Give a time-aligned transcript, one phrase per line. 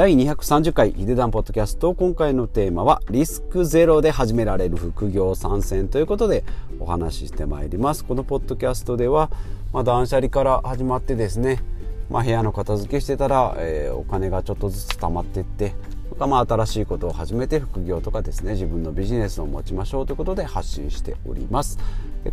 [0.00, 6.42] 第230回ヒデダンポッドキャスト今回のテーマはリスクゼロで始められる副業参戦ということで
[6.78, 8.02] お話ししてまいります。
[8.06, 9.30] このポッドキャストでは、
[9.74, 11.62] まあ、断捨離から始まってですね、
[12.08, 15.74] まあ、部屋の片付けしてたら、えー、お金がちょっとずつ溜まってって
[16.14, 21.78] かまあ新しいことを始めて副業とかですね自分のビジネスを持ちましょうということで発信しております。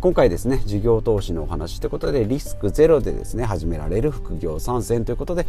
[0.00, 5.46] 今回ですね事業投資のお話ということでリスクゼロでですね始められる副業参戦ということで、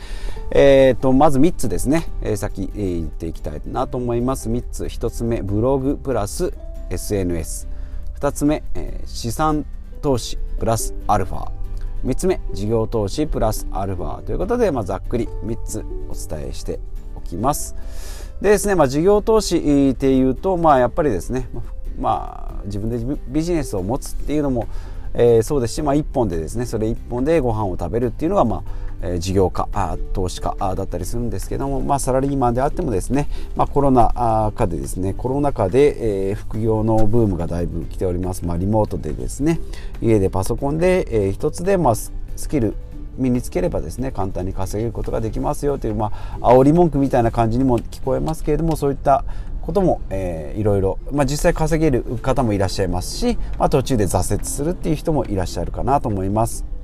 [0.52, 2.08] えーと、まず3つですね、
[2.38, 4.50] 先、えー、言っていきたいなと思います。
[4.50, 4.86] 3つ。
[4.86, 6.54] 1つ目ブログプラス
[6.90, 8.64] SNS2 つ目、
[9.06, 9.66] 資産
[10.02, 11.52] 投資プラスアルファ。
[12.06, 16.80] 3つ目事業投資プラスアルファということで、まあ、ざっくり3つお伝えして
[17.16, 18.19] おきます。
[18.42, 21.50] でですね、まあ、事業投資っていうと、まあ、やっぱりですね、
[22.00, 24.68] まあ、自分でビジネスを持つっていうのも、
[25.14, 39.60] えー、そうですし、まあ、1本でですねそれ1本でご飯を食べるっていうのが、まあえ、事業家あ投資家だったりするんですけども、まあ、サラリーマンであってもですね、まあ、コロナ禍でですねコロナ禍で、えー、副業のブームがだいぶ来ております、まあ、リモートでですね
[40.02, 42.12] 家でパソコンで、えー、一つで、まあ、ス
[42.50, 42.76] キル
[43.20, 49.24] 身につければですね簡単に稼げることができますよというまあ煽り文句みたいな感じにも聞こえますけれどもそういった
[49.62, 56.79] ことも、えー、いろいろ、まあ、実際稼げる方もいらっしゃいますし、まあ、途中で挫折するっていう人もいらっしゃるかなと思います。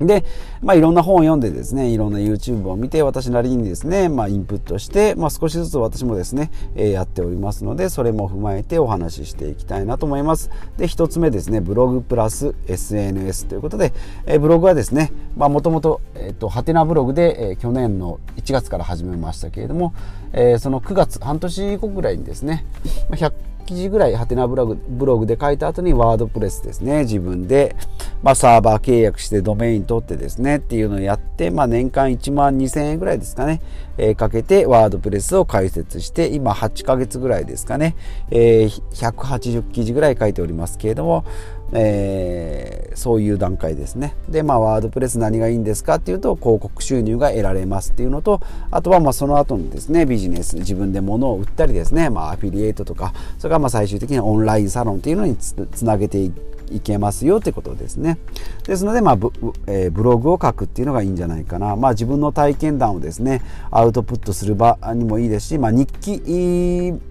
[0.00, 0.24] で、
[0.62, 10.50] まあ、いろんな本を読んでですね、いろんな YouTube を見て、私なりにですね、まあ、インプットして、まあ、少しずつ私もですね、えー、やっておりますので、それも踏まえてお話ししていきたいなと思います。
[10.78, 13.92] で、一つ目ですね、ブログプラス SNS ということで、
[14.26, 19.92] えー、ブログはですね、まあ、もともと、えっ、ー、と、ハテナブログで、えー、去年の1月から始めましたけれども、
[20.32, 22.64] えー、その9月、半年後ぐらいにですね、
[23.10, 23.32] 100
[23.70, 27.02] 記事ぐらいハテナブログブログで書いた後にワードプレスですね。
[27.02, 27.76] 自分で、
[28.20, 30.56] まあ、サーバー契約してドメイン取ってですね。
[30.56, 33.62] っていうのをやって、まあ、年間1万2000円ぐらいですかね、
[33.96, 37.94] えー、かけてワードプレスを開設して今8ヶ月ぐらいですかね、
[38.32, 41.24] えー、180記事ぐらい書いておりますけれども
[41.72, 44.14] えー、そういう段階ですね。
[44.28, 56.32] で、まあ、ワードプレス何がいいんですかっていうと、広告収入が得られますっていうのと、あとはまあその後にですね、ビジネス、自分で物を売ったりですね、まあ、アフィリエイトとか、それからまあ最終的にオンラインサロンっていうのにつなげてい
[56.70, 58.18] いけますよってことですね。
[58.66, 59.32] ですので、まあブ
[59.66, 61.76] えー、ブログを書くっていうのがいいんじゃないかな。
[61.76, 66.22] まあ、自分の体験談をですねアウトプットする場にもいいですし、まあ、日記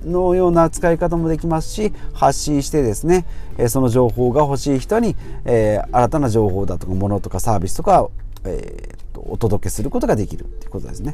[0.05, 3.25] のような使い方もできますし発信してですね、
[3.57, 5.15] えー、その情報が欲しい人に、
[5.45, 8.09] えー、新たな情報だとかものとかサービスとか、
[8.45, 11.13] えー、とお届けすることができるっていうことですね。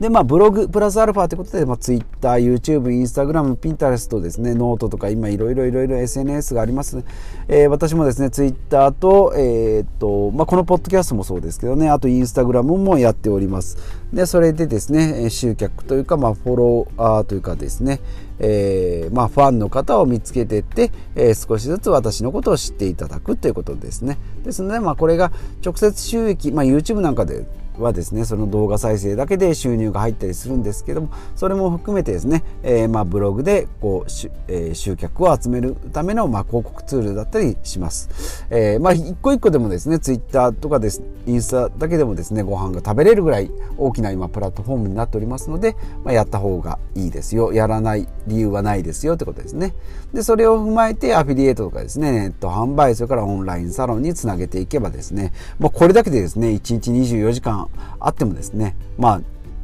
[0.00, 7.02] で、まあ、ブログプラスアルファということで、まあ、Twitter、YouTube、Instagram、Pinterest ですね、ノートとか、今いろいろいろいろ SNS があります。
[7.48, 13.78] えー、私もですね、Twitter と、えー、っと、まあ、このポッドキャストもそうですけどね、あと Instagram もやっております。
[14.12, 18.00] で、それでですね、集客というか、まあ、フォロワーというかですね、
[18.38, 24.18] えー、まあ、ファンの方を見つけていって、えー、少しずつ私のことを知っていただくということですね。
[24.44, 25.32] ですので、まあ、これが
[25.64, 27.46] 直接収益、まあ、YouTube なんかで
[27.78, 47.52] はですねその動画再生だけで収入が入ったりするんですけどもそれも含めてですね、えー、まあブログでこうし、えー、集客を集めるためのまあ広告ツールだったりします、えー、まあ一個一個でもですねツイッターとかですインスタだけでもですねご飯が食べれるぐらい大きな今プラットフォームになっておりますので、まあ、やった方がいいですよ。
[47.52, 49.74] やらない理由はないですよってことですね。
[50.12, 57.68] でそれを踏まえてアフィリエイトとかですねネット販売それからオンラインサロンにつなげていけばですねもうこれだけでですね1日24時間
[58.00, 59.20] あってもですねまあ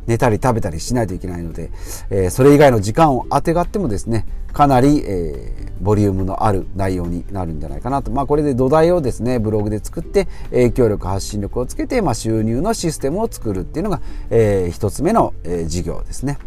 [0.06, 1.70] 寝たり食べたりしないといけないので、
[2.10, 14.00] えー、それ以外の時間をあてがってもですねかなり、えー、ボリュームのある内容になるんじゃないかなとまあこれで土台をですねブログで作って影響力発信力をつけて、まあ、収入のシステムを作るっていうのが、
[14.30, 16.38] えー、一つ目の、えー、事業ですね。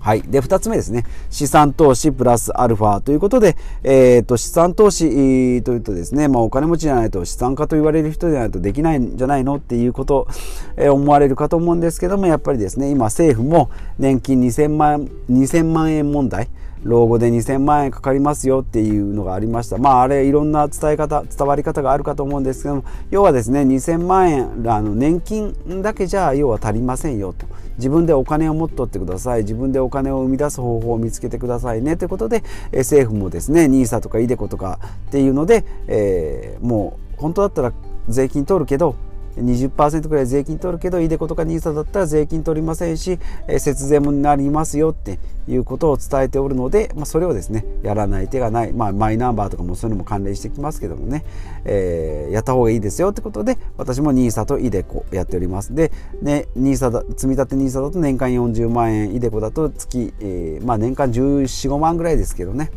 [0.00, 0.22] はい。
[0.22, 1.04] で、二つ目ですね。
[1.30, 10.28] 資産投資プラスアルファということで、えっ、ー、と、資産投資というとですね、まあ、お金持ちじゃないと資産家と言われる人じゃないとできないんじゃないのっていうこと、
[10.76, 16.48] えー、思われるかと思うんですけども、やっぱりですね、今政府も年金2000万、2000万円問題、
[16.84, 19.78] 老後で2000万円かかりますよっていうのがありました。
[19.78, 27.46] まああれいろんな伝え方、伝わり方があるかと思うんですけども、要はですね、2000万円、あの年金だけじゃ要は足りませんよと。
[27.78, 29.42] 自分でお金を持っとってください。
[29.42, 32.42] 自分でお金を生み出す方法を見つけてくださいねということで、
[32.72, 34.78] 政府もですね、NISA とか iDeCo とか
[35.08, 37.72] っていうので、えー、もう本当だったら
[38.08, 38.94] 税金取るけど、
[39.36, 43.18] 20%くらい税金取るけどイデコとか NISA だったら税金取りませんし、
[43.48, 45.18] え節税もなりますよって
[45.48, 51.24] いうことを伝えておるので、まあ、それをですねやらない手がない、まあ、マイナンバーとかもそういうのも関連してきますけどもね、
[51.64, 55.74] えー、やった方がいいですよってことで私も NISA とイデコやっております。
[55.74, 55.92] で、
[56.22, 62.70] ね、NISA だ積立 NISA だと年間40万円イデコだと月、えーまあ、年間1415万ぐらいですけどね。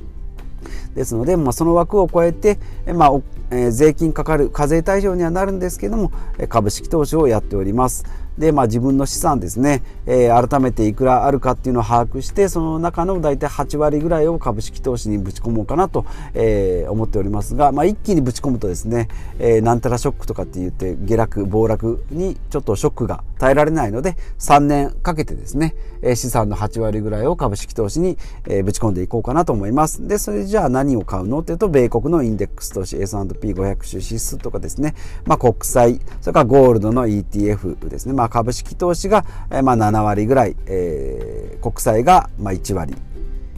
[0.95, 2.59] ですので、まあ、その枠を超えて、
[2.93, 3.11] まあ
[3.51, 6.11] え、税金かかる課税対象にはなるんですけども
[6.49, 8.05] 株式投資をやっております。
[8.39, 19.09] で、まあ、自分の資産ですね、えー、改めていくらあるかっていうのを把握してその中の大体8割ぐらいを株式投資にぶち込もうかなと、えー、思っておりますが、まあ、一気にぶち込むとですね、
[19.39, 30.07] えー、なんたらショックとかって言って下落暴落にちょっとショックが耐えられないので3年かけてですね、えー、資産の8割ぐらいを株式投資に、えー、ぶち込んでいこうかなと思います。
[30.07, 34.95] でそれじゃあ何を買うのっていうと米国のインデックス投資 S&P500 種指数とかですね、
[35.25, 42.95] まあ、国債それからゴールドの ETF ですね、まあ株式投資が、えまあ、7割ぐらい、えー、国債がまあ1割、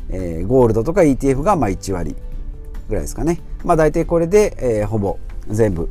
[0.10, 2.16] えー、ゴールドとか ETF がまあ1割
[2.88, 3.42] ぐらいですかね。
[3.64, 5.90] まあ、大体これで、えー、ほぼ全部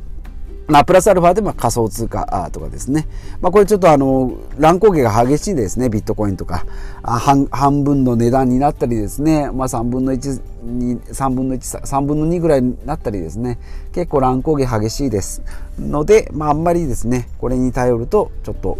[0.67, 3.07] まあ、プラスアルファでま仮想通貨とかですね。
[3.41, 6.65] まあ、これちょっとあの、乱高下が激しいですね、ビットコインとか。
[7.03, 13.59] 半半分の値段になったりですね、まあ、3分の1に、3分の1、3分の2ぐらいになったりですね、
[13.91, 15.41] 結構乱高下激しいです。
[15.79, 18.77] ので、まあ、あんまりですね、これに頼ると、ちょっと、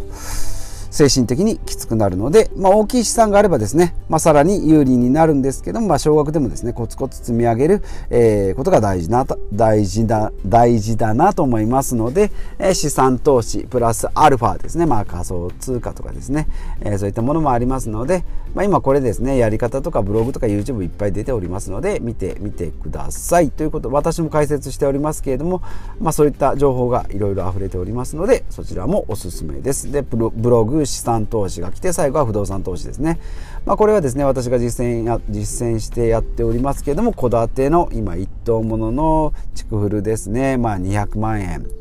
[0.91, 12.29] 精神的にきつくなるので、まあ、大きい資産があればですね、まあ、さらに有利になるんですけども、まあ、少額でもですねコツコツ積み上げる、えー、ことが大事な大事だ大事だなと思いますので、
[12.59, 16.47] えー、資産投資プラスアルファですね、まあ、仮想通貨とかですね、
[16.81, 23.49] えー、そういったものもありますので、まあ、今これですねやり方とかブログとか YouTube いっぱい出ておりますので見てみてください。
[23.49, 25.61] ということ私も解説しておりますけれども、
[25.99, 29.91] まあ、そういった情報がいろいろ溢れておりますのでそちらもおすすめです。
[29.91, 33.19] でブログ資産投資が来て最後は不動産投資ですね、
[33.65, 40.57] まあ、これはですね私が実践や実践してやっておりますけれども戸建ての今1棟ものの築古ですね。
[40.57, 41.80] まあ200万円。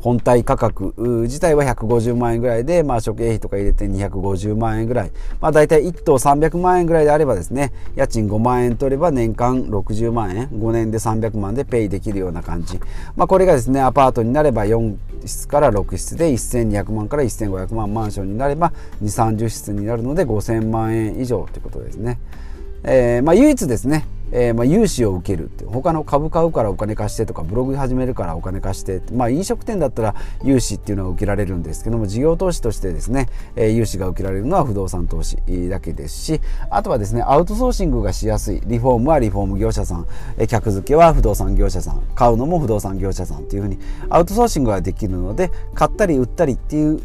[0.00, 10.48] 本体価格自体は150万円ぐらいで、まあ、諸経費とか入れて250万円ぐらい、まあ、大体1棟300万円ぐらいであればですね家賃5万円取れば年間60万円。
[10.48, 12.78] 5年で300万でペイできるような感じ、
[13.16, 17.90] まあ、これがですねアパートになれば4室から6室で1200万から1500万。
[17.92, 22.18] マンションになれば2 3 0室になるので5000万円以上ということですね。
[22.82, 35.38] えーまあ、唯一ですねえー、まあ、融資を受けるって他の株買うからお金貸してとかブログ始めるからお金貸してまあ、飲食店だったら融資っていうのは受けられるんですけども事業投資としてですね、えー、融資が受けられるのは不動産投資
[35.68, 36.40] だけですし
[36.70, 40.06] あとはですねアウトソーシングがしやすいリフォームはリフォーム業者さん、
[40.38, 43.78] えー、客付けは不動産業者さん買うのも不動産業者さんっていうふうに
[44.08, 47.00] アウトソーシングができるので買ったり売ったりっていう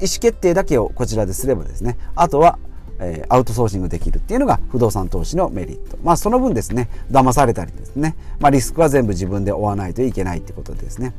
[0.00, 2.58] 意思決定だけをこちらですればですねあとは
[3.04, 5.98] えアウトソーシングできるっていうのが不動産投資のメリット。
[6.02, 11.14] まあその分ですね、騙されたりですね、まあリスクは全部自分で負わないといけないってことですね。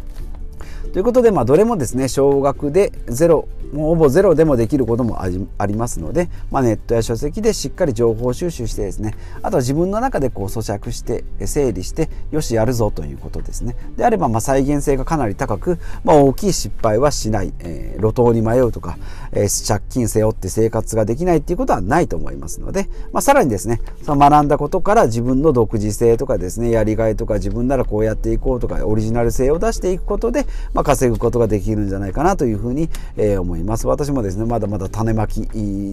[0.95, 13.75] ということで、まあ、どれもですね少額でゼロもうほぼゼロでもできることもありますので、まあ、ネットや書籍でしっかり情報収集してですねあとは自分の中でこう咀嚼して整理してよしやるぞということですね。
[13.97, 18.97] であればま再現性がかなり高く、まあ、大きい失敗はしない、えー、路頭に迷うとか、
[19.33, 33.64] えー、借金背負って生活ができないっていうことはないと思いますので、まあ、さらにですねその学んだことから自分の独自性とかですねやりがいとか自分ならこうやっていこうとかオリジナル性を出していくことで、ま、稼ぐことができるんじゃないかなというふうに、えー、思います。
[33.65, 35.41] 私もですねまだまだ種まき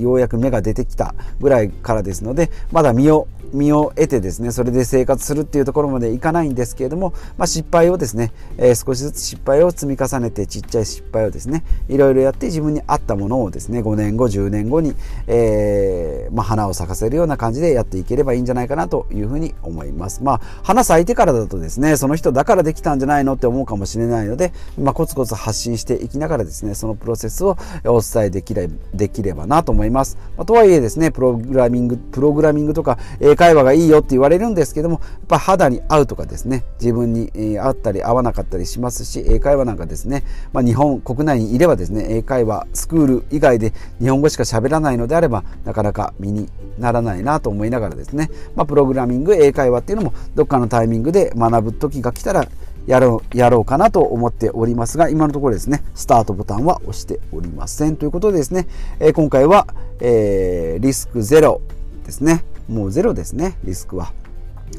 [0.00, 14.94] ようやく芽が出てきたぐらいからですのでまだ実を身を得てですねそれで生活するっていうところまでいかないんですけれども、まあ、失敗をですね、えー、少しずつ失敗を積み重ねてちっちゃい失敗をですねいろいろやって自分に合ったものをですね5年後10年後に、
[15.26, 20.22] えー、まあ、花を咲かせるような感じでやっていければいいんじゃないかなというふうに思います。
[20.22, 40.22] まあ花咲いてからだとですねその人だからできたんじゃないのって思うかもしれないので、まあ、コツコツ発信していきながらですねそのプロセスをお伝えできれできればなと思います、ま、とはいえですねプログラミングプログラミングとか英会話がいいよって言われるんですけどもやっぱ肌に合うとかですね自分に合ったり合わなかったりしますし英会話なんかですね、
[40.52, 52.46] まあ、日本国内にいればですね英会話スクール以外で日本語しか喋らないのであればなかなか身にならないなと思いながらですね、まあ、プログラミング英会話っていうのもどっかのタイミングで学ぶ時が来たら
[52.86, 57.96] やろうやろうかなと思っておりますが今のところですねスタートボタンは押しておりません。
[57.96, 58.68] ということでですね、
[59.00, 59.66] え、今回は、
[60.00, 61.60] えー、リスクゼロ
[62.04, 62.44] ですね。
[62.68, 64.12] もうゼロですねリスクは。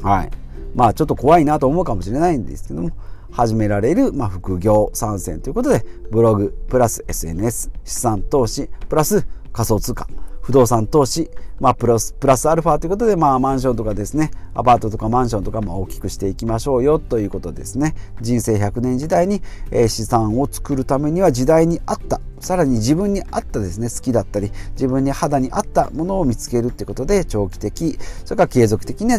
[0.02, 0.30] はい。
[0.74, 2.90] まあちょっと怖いなと思うかもしれないんですけども
[3.34, 10.06] 始められる、まあ、副業参戦ということで、ブログ、プラス SNS、資産投資、プラス仮想通貨、
[10.44, 17.94] 不動産投資、まあ、プラス、プラスアルファということで、まあ、マンションとかですね、アパートとかマンションとか、ま、大きくしていきましょうよということですね。
[18.20, 29.18] 人生100年時代に、えー、資産を作るためには時代に合った、さらに自分に合ったですね、好きだったり、自分に肌に合ったものを見つけるってことで、長期的、それから継続的な、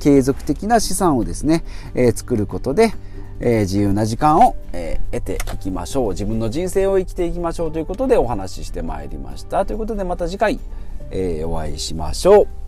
[0.00, 1.64] 継続的な資産をですね、
[1.94, 2.94] えー、作ることで、
[3.44, 6.10] え、自由な時間を、え、得ていきましょう。
[6.10, 9.66] 自分の人生を生きていきましょうということでお話ししてまいりました。
[9.66, 10.60] ということでまた次回、
[11.10, 12.61] え、お会いしましょう。